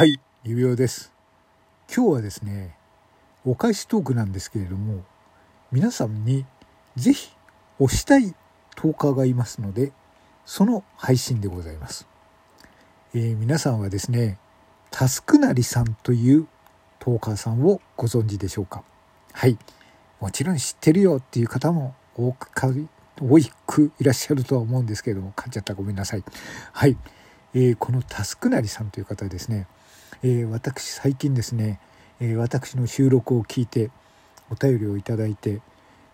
[0.00, 1.12] はい、指輪です。
[1.94, 2.74] 今日はですね、
[3.44, 5.04] お返しトークなんですけれども、
[5.72, 6.46] 皆さんに
[6.96, 7.28] ぜひ
[7.78, 8.34] 推したい
[8.76, 9.92] トーカーがいますので、
[10.46, 12.08] その配信でございます。
[13.14, 14.38] えー皆さんはですね、
[14.90, 16.48] タスクなりさんという
[16.98, 18.82] トーカーさんをご存知でしょうか？
[19.34, 19.58] はい。
[20.18, 22.68] もちろん知ってるよっていう方も多くか
[23.20, 26.24] 多くいらっしゃるとは思うんですけれども、噛んじゃったらごめんなさい。
[26.72, 26.96] はい。
[27.52, 29.66] えーこのタスクなりさんという方ですね、
[30.22, 31.80] えー私最近ですね、
[32.20, 33.90] えー私の収録を聞いて
[34.50, 35.62] お便りをいただいて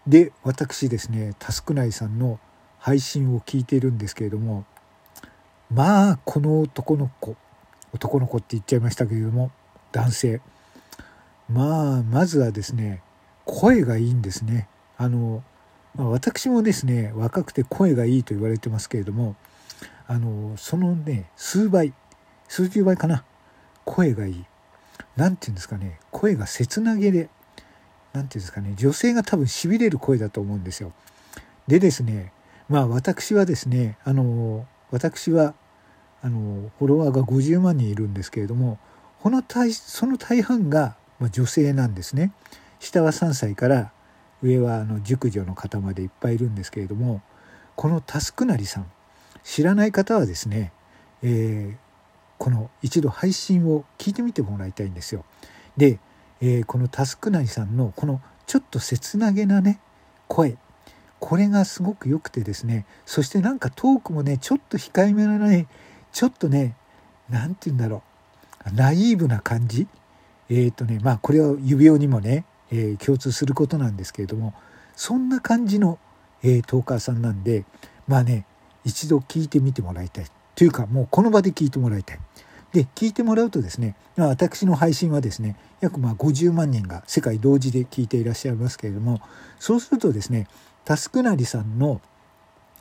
[0.06, 2.38] で私ですねタスクなりさんの
[2.78, 4.64] 配信を聞いているんですけれども
[5.72, 7.34] まあこの男の子
[7.92, 9.50] 男の子って言っちゃいましたけれども
[9.90, 10.40] 男性。
[11.48, 13.02] まあまずはですね
[13.44, 14.68] 声がいいんですね。
[14.98, 15.42] あの、
[15.94, 19.34] まあ私もですね若くて声がいいと言われてますけれども
[20.06, 21.92] あのそのね数倍
[22.48, 23.24] 数十倍かな
[23.86, 24.44] 声がいい。
[25.16, 25.98] なんていうんですかね。
[26.10, 27.30] 声が切なげで。
[28.12, 28.74] なんていうんですかね。
[28.76, 30.92] 女性が多分しびれる声だと思うんですよ。
[31.66, 32.32] でですね
[32.68, 35.54] まあ私はですねあの私は
[36.22, 38.78] あのフォロワーが50万人いるんですけれども
[39.20, 42.32] この大その大半が、まあ、女性なんですね。
[42.78, 43.92] 下は3歳から
[44.42, 47.22] 上はあの熟女の方までいっぱいいるんですけれども
[47.74, 48.86] このタスクなりさん
[49.42, 50.72] 知らない方はですね、
[51.22, 51.85] えー
[52.38, 55.24] この一度配信を聞いてみてもらいたいんですよ。
[55.76, 55.98] で、
[56.40, 59.80] えーこのタスクなりさんのこのちょっと切なげなね
[60.28, 60.56] 声。
[61.18, 65.66] これがすごく良くてですねそしてなんかトークもねちょっと控えめなね
[66.12, 66.76] ちょっとね
[67.30, 68.02] 何て言うんだろ
[68.66, 68.72] う。
[68.74, 69.86] ナイーブな感じ。
[70.48, 74.54] えっ、とねまあこれは指輪にもね、えー共通することなんですけれども
[74.94, 75.98] そんな感じの、
[76.42, 77.64] えートーカーさんなんで
[78.06, 78.46] まあね
[78.84, 80.26] 一度聞いてみてもらいたい。
[80.56, 82.18] というかもうこの場で聞いてもらいたい。
[82.72, 89.20] で聞いてもらうとですね私の配信はですね約ま50万人が世界同時で聞いていらっしゃいますけれども
[89.58, 90.48] そうするとですね
[90.84, 92.02] タスクなりさんの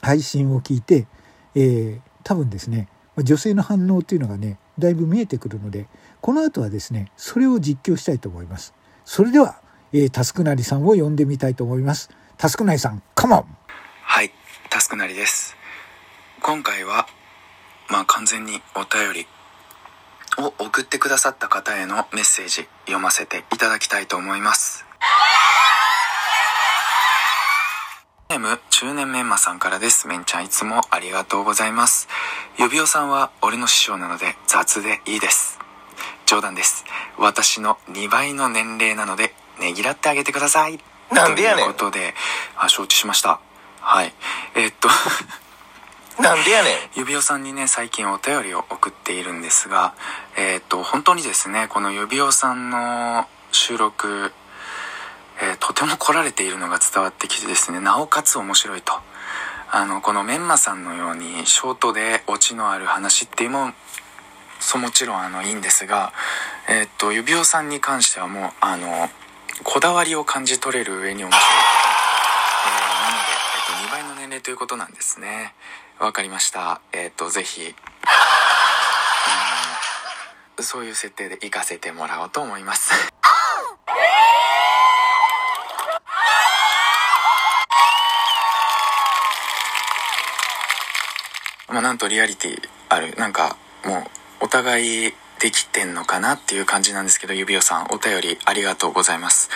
[0.02, 1.08] 配信を聞いて、
[1.54, 2.88] えー多分ですね
[3.20, 5.86] 女性の反応っていうのがねだいぶ見えてくるので
[6.22, 8.74] この後はですねそれを実況したいと思います
[9.06, 9.62] それでは、
[9.94, 13.58] えータスクなりさんを呼んでみたいと思いますタスクなりさんカモン
[14.08, 14.32] はい、
[14.70, 15.58] タスクなりです。
[16.42, 17.08] 今回は、
[17.90, 19.28] まあ完全にお便り
[20.38, 24.86] を送ってくださった方へのメッセージ読ませていただきたいと思います。
[28.30, 30.08] ネーム中年メンマさんからです。
[30.08, 32.08] メンちゃんいつもありがとうございます。
[32.58, 35.60] 指輪さんは俺の師匠なので雑でいいです。
[36.26, 36.86] 冗談です。
[37.18, 40.80] 私の2倍の年齢なので、ねぎらってあげてください。
[41.12, 42.14] なんでやねんということで、
[42.58, 43.40] あ、承知しました。
[43.80, 44.14] はい。
[44.56, 44.90] えーっと、
[46.20, 46.74] なんでやねん。
[46.96, 49.94] 指輪さんにね、最近お便りを送っているんですが、
[50.38, 54.32] えーっと、本当にですね、この指輪さんの収録、
[55.42, 58.94] えーとても来られているのが伝わってきてですね、なおかつ面白いと。
[59.70, 63.74] あの、このメンマさんのように、ショートでオチのある話っていうのも、
[64.60, 66.14] そもちろんあのいいんですが、
[66.70, 69.10] えーっと、指輪さんに関してはもう、あの、
[69.64, 71.65] こだわりを感じ取れる上に面白い。
[74.46, 75.56] ということなんですね。
[75.98, 76.80] わかりました。
[76.94, 77.74] えっと、ぜひ、うん
[80.64, 82.92] そういう設定で行かせてもらおうと思います。
[91.68, 94.12] まあ、なんとリアリティある、なんか、も
[94.42, 99.50] う、お互いできてんのかなっていう感じなんですけど、指輪さん、お便りありがとうございます。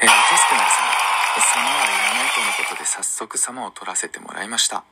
[0.00, 0.66] えー、テスクナさ
[1.00, 1.03] ん、
[1.40, 4.84] 様はいらないとのことで早速様を取らせてもらいました。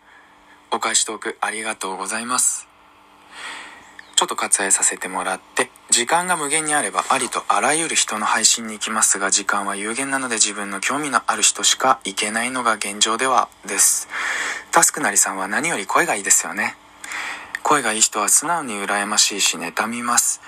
[0.70, 2.68] お返しトークありがとうございます。
[4.16, 14.08] ちょっと割愛させてもらって、時間が無限にあればありとあらゆる人の配信に行きますが、時間は有限なので自分の興味のある人しか行けないのが現状ではです。
[14.70, 16.76] タスクなりさんは何より声がいいですよね。
[17.62, 20.41] 声がいい人は素直に羨ましいし妬みます。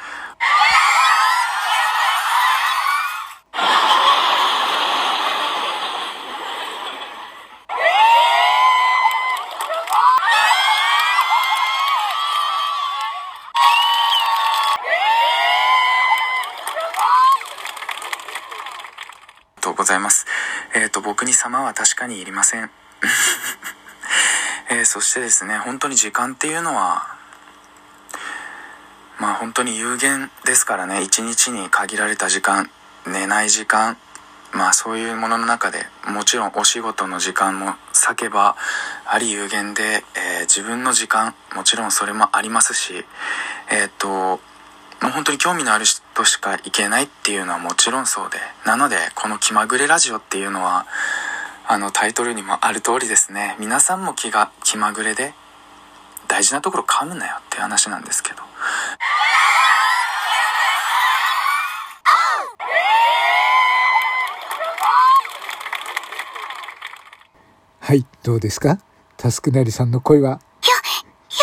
[19.74, 20.26] うございます。
[20.74, 22.70] えっ、と、僕に様は確かにいりません。
[24.70, 27.16] えーそしてですね、本当に時間っていうのは、
[29.18, 32.70] まあ本当に有限ですからね、一日に限られた時間、
[33.06, 33.96] 寝ない時間、
[34.52, 38.56] まあそういうものの中で、もちろんお仕事の時間も避けば、
[39.04, 43.04] あり有限で、えー自分の時間、もちろんそれもありますし、
[43.68, 44.40] えっ、と、も
[45.02, 50.86] う本当に興味のある人しか行けないっていうのはもちろんそうで、なので、この気まぐれラジオっていうのは、
[51.66, 55.34] あのタイトルにもある通りですね、皆さんも気が、気まぐれで、
[56.28, 58.42] 大事なところ噛むなよっていう話なんですけど。
[67.80, 68.78] はい、どうですか？
[69.18, 70.30] タスクなりさんの声は？
[70.30, 71.42] よ、よろしくお願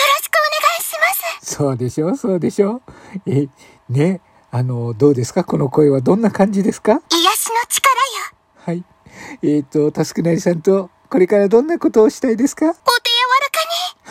[0.80, 1.56] いします。
[1.56, 2.08] そうでしょ？
[2.12, 2.78] う、そうでしょ？
[2.78, 2.82] う。
[3.28, 3.48] え、
[3.90, 4.22] ね、
[4.54, 5.46] あの、どうですか？
[5.46, 6.92] この声はどんな感じですか？
[6.92, 8.36] 癒しの力よ。
[8.56, 8.84] はい。
[9.44, 12.68] えっ、と、タスクなりさんと、これからどんなことをしたいですか？
[12.70, 12.82] お手柔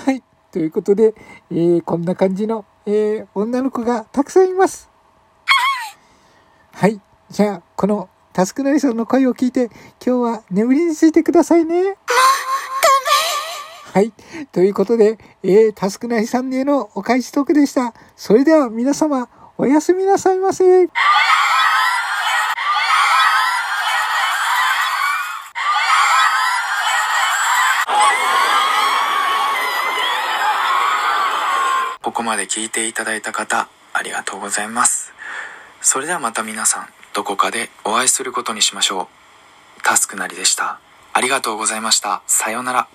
[0.02, 0.12] らかに。
[0.12, 0.22] はい。
[0.50, 1.14] ということで、
[1.50, 4.88] えーこんな感じの、えー女の子がたくさんいます。
[6.72, 6.98] はい。
[7.28, 9.66] じゃあ、このタスクなりさんの声を聞いて、
[10.04, 11.96] 今日は眠りについてくださいね。
[13.92, 14.12] はい。
[14.52, 17.92] ということで、えータスクなりさんへのお返しトークでした。
[18.16, 19.28] それでは皆様、
[19.60, 20.86] おやすみなさいませ。
[32.00, 35.12] ここまで聞いていただいた方、ありがとうございます。
[35.82, 39.10] それではまた皆さん、どこかでお会いすることにしましょ
[39.78, 39.82] う。
[39.82, 40.80] タスクなりでした。
[41.12, 42.22] ありがとうございました。
[42.26, 42.88] さようなら。